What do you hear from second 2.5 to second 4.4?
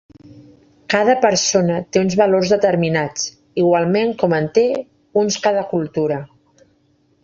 determinats, igualment com